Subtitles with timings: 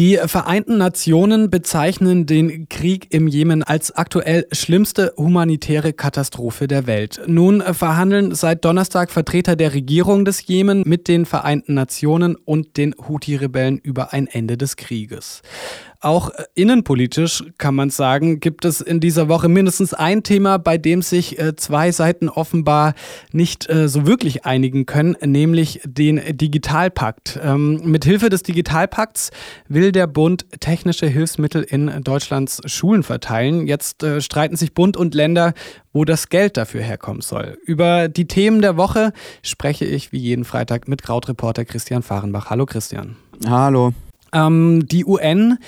[0.00, 7.20] Die Vereinten Nationen bezeichnen den Krieg im Jemen als aktuell schlimmste humanitäre Katastrophe der Welt.
[7.26, 12.94] Nun verhandeln seit Donnerstag Vertreter der Regierung des Jemen mit den Vereinten Nationen und den
[12.94, 15.42] Houthi-Rebellen über ein Ende des Krieges.
[16.02, 21.02] Auch innenpolitisch kann man sagen, gibt es in dieser Woche mindestens ein Thema, bei dem
[21.02, 22.94] sich äh, zwei Seiten offenbar
[23.32, 27.38] nicht äh, so wirklich einigen können, nämlich den Digitalpakt.
[27.42, 29.30] Ähm, mit Hilfe des Digitalpakts
[29.68, 33.66] will der Bund technische Hilfsmittel in Deutschlands Schulen verteilen.
[33.66, 35.54] Jetzt streiten sich Bund und Länder,
[35.92, 37.58] wo das Geld dafür herkommen soll.
[37.64, 39.12] Über die Themen der Woche
[39.42, 42.50] spreche ich wie jeden Freitag mit Krautreporter Christian Fahrenbach.
[42.50, 43.16] Hallo Christian.
[43.46, 43.92] Hallo.
[44.32, 45.58] Ähm, die UN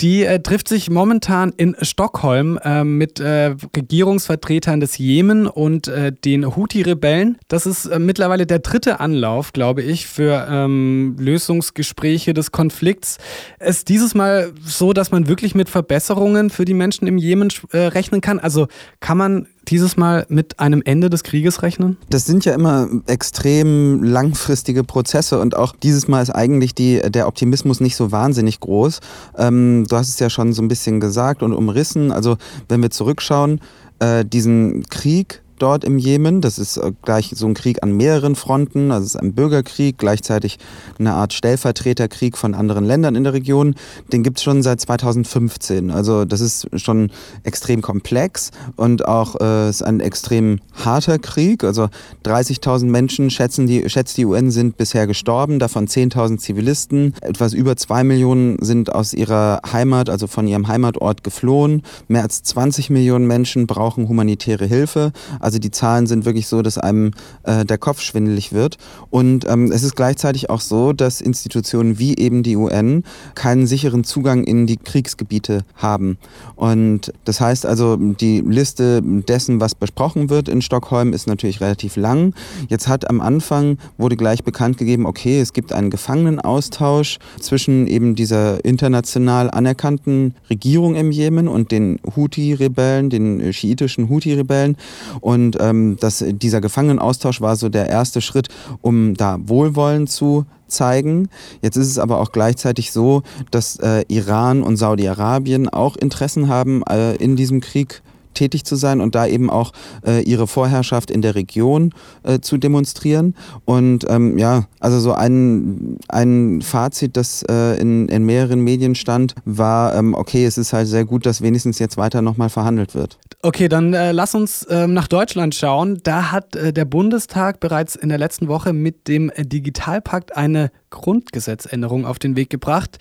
[0.00, 6.12] die äh, trifft sich momentan in Stockholm äh, mit äh, Regierungsvertretern des Jemen und äh,
[6.12, 7.38] den Houthi-Rebellen.
[7.48, 13.18] Das ist äh, mittlerweile der dritte Anlauf, glaube ich, für ähm, Lösungsgespräche des Konflikts.
[13.58, 17.78] Ist dieses Mal so, dass man wirklich mit Verbesserungen für die Menschen im Jemen äh,
[17.78, 18.38] rechnen kann.
[18.38, 18.68] Also
[19.00, 21.96] kann man dieses Mal mit einem Ende des Krieges rechnen?
[22.10, 27.28] Das sind ja immer extrem langfristige Prozesse und auch dieses Mal ist eigentlich die, der
[27.28, 29.00] Optimismus nicht so wahnsinnig groß.
[29.36, 32.12] Ähm, du hast es ja schon so ein bisschen gesagt und umrissen.
[32.12, 32.36] Also
[32.68, 33.60] wenn wir zurückschauen,
[33.98, 36.40] äh, diesen Krieg dort im Jemen.
[36.40, 38.90] Das ist äh, gleich so ein Krieg an mehreren Fronten.
[38.90, 40.58] Also es ist ein Bürgerkrieg, gleichzeitig
[40.98, 43.74] eine Art Stellvertreterkrieg von anderen Ländern in der Region.
[44.12, 45.90] Den gibt es schon seit 2015.
[45.90, 47.10] Also das ist schon
[47.42, 51.64] extrem komplex und auch äh, ist ein extrem harter Krieg.
[51.64, 51.88] Also
[52.24, 57.14] 30.000 Menschen schätzen die, schätzt die UN sind bisher gestorben, davon 10.000 Zivilisten.
[57.20, 61.82] Etwas über zwei Millionen sind aus ihrer Heimat, also von ihrem Heimatort geflohen.
[62.08, 65.12] Mehr als 20 Millionen Menschen brauchen humanitäre Hilfe.
[65.46, 67.12] Also die Zahlen sind wirklich so, dass einem
[67.44, 68.78] äh, der Kopf schwindelig wird.
[69.10, 73.04] Und ähm, es ist gleichzeitig auch so, dass Institutionen wie eben die UN
[73.36, 76.18] keinen sicheren Zugang in die Kriegsgebiete haben.
[76.56, 81.94] Und das heißt also, die Liste dessen, was besprochen wird in Stockholm, ist natürlich relativ
[81.94, 82.34] lang.
[82.68, 88.16] Jetzt hat am Anfang wurde gleich bekannt gegeben, okay, es gibt einen Gefangenenaustausch zwischen eben
[88.16, 94.76] dieser international anerkannten Regierung im Jemen und den Houthi-Rebellen, den schiitischen Houthi-Rebellen.
[95.20, 98.48] Und und ähm, das, dieser Gefangenenaustausch war so der erste Schritt,
[98.80, 101.28] um da Wohlwollen zu zeigen.
[101.60, 106.82] Jetzt ist es aber auch gleichzeitig so, dass äh, Iran und Saudi-Arabien auch Interessen haben,
[106.84, 108.02] äh, in diesem Krieg
[108.36, 109.72] tätig zu sein und da eben auch
[110.06, 111.92] äh, ihre Vorherrschaft in der Region
[112.22, 113.34] äh, zu demonstrieren.
[113.64, 119.34] Und ähm, ja, also so ein, ein Fazit, das äh, in, in mehreren Medien stand,
[119.44, 123.18] war, ähm, okay, es ist halt sehr gut, dass wenigstens jetzt weiter nochmal verhandelt wird.
[123.42, 126.00] Okay, dann äh, lass uns ähm, nach Deutschland schauen.
[126.02, 132.06] Da hat äh, der Bundestag bereits in der letzten Woche mit dem Digitalpakt eine Grundgesetzänderung
[132.06, 132.98] auf den Weg gebracht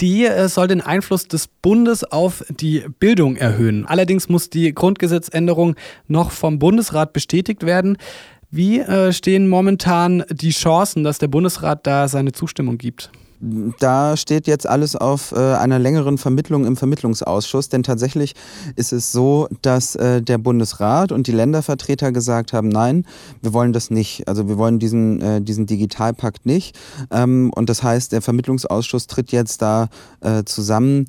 [0.00, 3.86] die äh, soll den Einfluss des Bundes auf die Bildung erhöhen.
[3.86, 5.76] Allerdings muss die Grundgesetzänderung
[6.08, 7.98] noch vom Bundesrat bestätigt werden.
[8.50, 13.10] Wie äh, stehen momentan die Chancen, dass der Bundesrat da seine Zustimmung gibt?
[13.40, 18.34] Da steht jetzt alles auf äh, einer längeren Vermittlung im Vermittlungsausschuss, denn tatsächlich
[18.76, 23.06] ist es so, dass äh, der Bundesrat und die Ländervertreter gesagt haben, nein,
[23.40, 24.28] wir wollen das nicht.
[24.28, 26.78] Also wir wollen diesen, äh, diesen Digitalpakt nicht.
[27.10, 29.88] Ähm, und das heißt, der Vermittlungsausschuss tritt jetzt da
[30.20, 31.06] äh, zusammen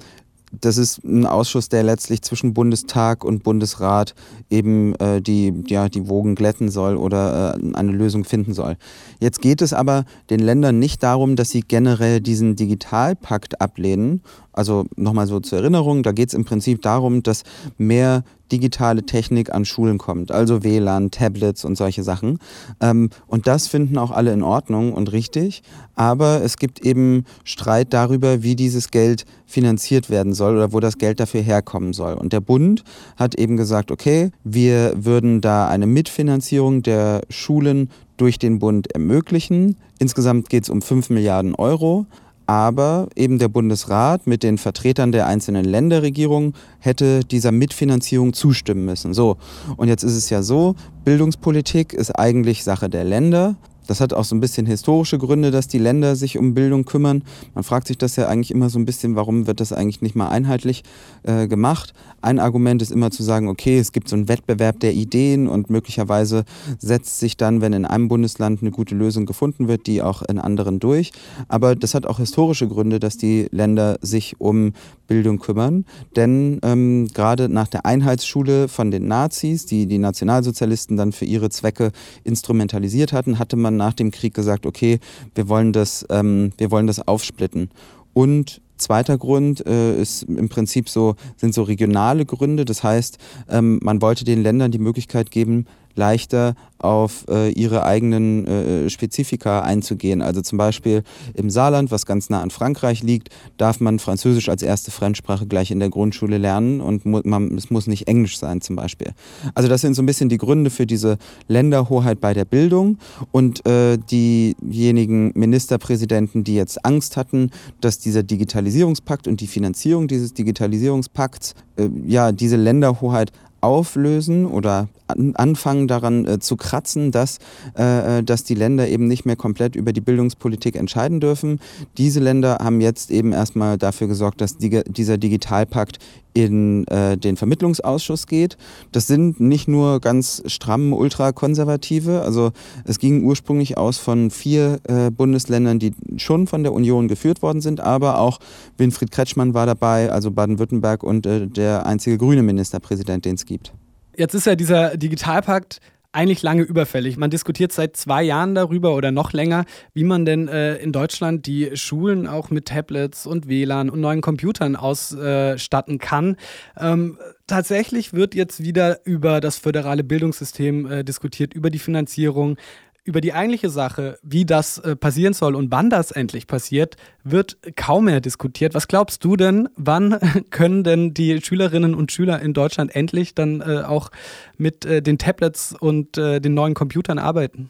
[0.52, 4.16] das ist ein Ausschuss, der letztlich zwischen Bundestag und Bundesrat
[4.50, 8.78] eben äh, die, ja, die Wogen glätten soll oder äh, eine Lösung finden soll.
[9.20, 14.22] Jetzt geht es aber den Ländern nicht darum, dass sie generell diesen Digitalpakt ablehnen.
[14.52, 17.44] Also nochmal so zur Erinnerung, da geht es im Prinzip darum, dass
[17.78, 22.40] mehr digitale Technik an Schulen kommt, also WLAN, Tablets und solche Sachen.
[22.80, 25.64] Ähm, und das finden auch alle in Ordnung und richtig,
[25.96, 30.98] aber es gibt eben Streit darüber, wie dieses Geld finanziert werden soll oder wo das
[30.98, 32.14] Geld dafür herkommen soll.
[32.14, 32.84] Und der Bund
[33.18, 39.78] hat eben gesagt, okay, wir würden da eine Mitfinanzierung der Schulen durch den Bund ermöglichen.
[40.00, 42.06] Insgesamt geht es um 5 Milliarden Euro
[42.52, 49.14] aber eben der Bundesrat mit den Vertretern der einzelnen Länderregierungen hätte dieser Mitfinanzierung zustimmen müssen.
[49.14, 49.38] So,
[49.78, 50.76] und jetzt ist es ja so,
[51.06, 53.56] Bildungspolitik ist eigentlich Sache der Länder.
[53.91, 57.23] Das hat auch so ein bisschen historische Gründe, dass die Länder sich um Bildung kümmern.
[57.55, 60.16] Man fragt sich das ja eigentlich immer so ein bisschen, warum wird das eigentlich nicht
[60.16, 60.84] mal einheitlich
[61.23, 61.93] äh, gemacht?
[62.22, 65.70] Ein Argument ist immer zu sagen, okay, es gibt so einen Wettbewerb der Ideen und
[65.70, 66.46] möglicherweise
[66.79, 70.40] setzt sich dann, wenn in einem Bundesland eine gute Lösung gefunden wird, die auch in
[70.40, 71.11] anderen durch.
[71.49, 74.72] Aber das hat auch historische Gründe, dass die Länder sich um
[75.08, 75.84] Bildung kümmern.
[76.16, 81.49] Denn ähm, gerade nach der Einheitsschule von den Nazis, die die Nationalsozialisten dann für ihre
[81.49, 81.91] Zwecke
[82.23, 85.00] instrumentalisiert hatten, hatte man nach dem Krieg gesagt, okay,
[85.34, 87.70] wir wollen das, ähm, wir wollen das aufsplitten.
[88.14, 92.66] Und Zweiter Grund äh, ist im Prinzip so, sind so regionale Gründe.
[92.66, 98.47] Das heißt, ähm, man wollte den Ländern die Möglichkeit geben, leichter auf äh, ihre eigenen
[98.47, 100.22] äh, Spezifika einzugehen.
[100.22, 101.03] Also zum Beispiel
[101.34, 105.72] im Saarland, was ganz nah an Frankreich liegt, darf man Französisch als erste Fremdsprache gleich
[105.72, 109.11] in der Grundschule lernen und mu man, es muss nicht Englisch sein zum Beispiel.
[109.53, 111.17] Also das sind so ein bisschen die Gründe für diese
[111.47, 112.97] Länderhoheit bei der Bildung
[113.32, 120.34] und äh, diejenigen Ministerpräsidenten, die jetzt Angst hatten, dass dieser Digitalisierungspakt und die Finanzierung dieses
[120.34, 127.40] Digitalisierungspakts äh, ja diese Länderhoheit auflösen oder an, anfangen daran äh, zu kratzen, dass,
[127.78, 131.59] äh, äh, dass die Länder eben nicht mehr komplett über die Bildungspolitik entscheiden dürfen.
[131.97, 135.99] Diese Länder haben jetzt eben erstmal dafür gesorgt, dass die, dieser Digitalpakt
[136.34, 138.58] in äh, den Vermittlungsausschuss geht.
[138.92, 142.52] Das sind nicht nur ganz stramm ultrakonservative, also
[142.86, 147.62] es ging ursprünglich aus von vier äh, Bundesländern, die schon von der Union geführt worden
[147.62, 148.40] sind, aber auch
[148.78, 153.74] Winfried Kretschmann war dabei, also Baden-Württemberg und äh, der einzige grüne Ministerpräsident, den es gibt.
[154.16, 155.80] Jetzt ist ja dieser Digitalpakt
[156.13, 157.17] eigentlich lange überfällig.
[157.17, 161.46] Man diskutiert seit zwei Jahren darüber oder noch länger, wie man denn äh, in Deutschland
[161.46, 166.35] die Schulen auch mit Tablets und WLAN und neuen Computern ausstatten kann.
[166.78, 167.17] Ähm,
[167.47, 172.58] tatsächlich wird jetzt wieder über das föderale Bildungssystem äh, diskutiert, über die Finanzierung
[173.03, 177.58] über die eigentliche Sache, wie das äh, passieren soll und wann das endlich passiert, wird
[177.76, 178.74] kaum mehr diskutiert.
[178.74, 180.20] Was glaubst du denn, wann
[180.52, 184.12] können denn die Schülerinnen und Schüler in Deutschland endlich dann äh, auch
[184.58, 187.70] mit äh, den Tablets und den neuen Computern arbeiten?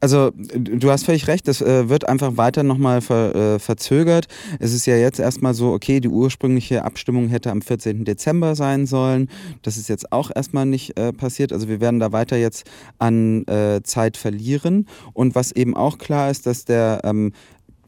[0.00, 4.26] Also du hast völlig recht, das äh, wird einfach weiter nochmal ver, äh, verzögert.
[4.58, 8.04] Es ist ja jetzt erstmal so, okay, die ursprüngliche Abstimmung hätte am 14.
[8.04, 9.28] Dezember sein sollen.
[9.62, 11.52] Das ist jetzt auch erstmal nicht äh, passiert.
[11.52, 12.64] Also wir werden da weiter jetzt
[12.98, 14.86] an äh, Zeit verlieren.
[15.12, 17.32] Und was eben auch klar ist, dass der ähm,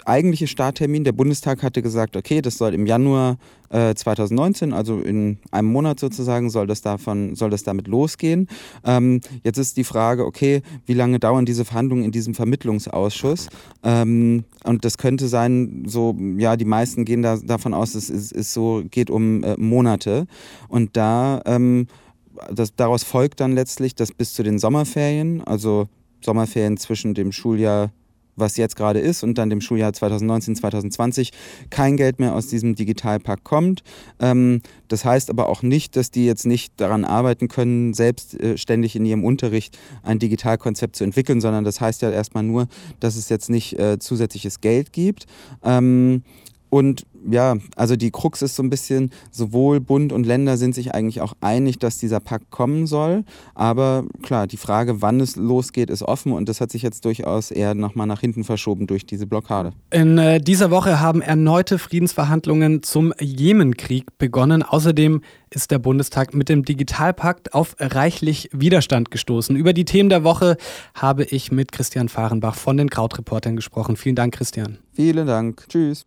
[0.06, 3.38] eigentliche Starttermin, der Bundestag hatte gesagt, okay, das soll im Januar
[3.70, 8.48] äh, 2019, also in einem Monat sozusagen, soll das, davon, soll das damit losgehen.
[8.84, 13.48] Ähm, jetzt ist die Frage, okay, wie lange dauern diese Verhandlungen in diesem Vermittlungsausschuss?
[13.82, 18.32] Ähm, und das könnte sein, so, ja, die meisten gehen da, davon aus, es ist,
[18.32, 20.26] ist so, geht um äh, Monate.
[20.68, 21.86] Und da, ähm,
[22.52, 25.88] das, daraus folgt dann letztlich, dass bis zu den Sommerferien, also
[26.24, 27.90] Sommerferien zwischen dem Schuljahr
[28.36, 31.32] was jetzt gerade ist und dann dem Schuljahr 2019, 2020
[31.70, 33.82] kein Geld mehr aus diesem Digitalpakt kommt.
[34.20, 38.98] Ähm, das heißt aber auch nicht, dass die jetzt nicht daran arbeiten können, selbstständig äh,
[38.98, 42.68] in ihrem Unterricht ein Digitalkonzept zu entwickeln, sondern das heißt ja erstmal nur,
[43.00, 45.26] dass es jetzt nicht äh, zusätzliches Geld gibt.
[46.72, 50.94] Und ja, also die Krux ist so ein bisschen, sowohl Bund und Länder sind sich
[50.94, 53.24] eigentlich auch einig, dass dieser Pakt kommen soll.
[53.54, 57.50] Aber klar, die Frage, wann es losgeht, ist offen und das hat sich jetzt durchaus
[57.50, 59.74] eher nochmal nach hinten verschoben durch diese Blockade.
[59.90, 64.62] In äh, dieser Woche haben erneute Friedensverhandlungen zum Jemenkrieg begonnen.
[64.62, 65.20] Außerdem
[65.50, 69.56] ist der Bundestag mit dem Digitalpakt auf reichlich Widerstand gestoßen.
[69.56, 70.56] Über die Themen der Woche
[70.94, 73.96] habe ich mit Christian Fahrenbach von den Krautreportern gesprochen.
[73.96, 74.78] Vielen Dank, Christian.
[74.94, 75.66] Vielen Dank.
[75.68, 76.06] Tschüss.